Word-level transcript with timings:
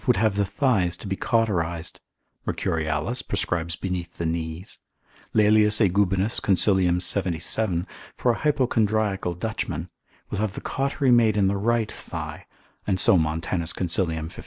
would 0.07 0.15
have 0.15 0.35
the 0.35 0.45
thighs 0.45 0.97
to 0.97 1.07
be 1.07 1.15
cauterised, 1.15 1.99
Mercurialis 2.47 3.21
prescribes 3.21 3.75
beneath 3.75 4.17
the 4.17 4.25
knees; 4.25 4.79
Laelius 5.35 5.79
Aegubinus 5.79 6.39
consil. 6.39 6.99
77. 6.99 7.85
for 8.17 8.31
a 8.31 8.39
hypochondriacal 8.39 9.35
Dutchman, 9.35 9.91
will 10.31 10.39
have 10.39 10.55
the 10.55 10.61
cautery 10.61 11.11
made 11.11 11.37
in 11.37 11.45
the 11.45 11.55
right 11.55 11.91
thigh, 11.91 12.47
and 12.87 12.99
so 12.99 13.15
Montanus 13.15 13.73
consil. 13.73 14.07
55. 14.07 14.39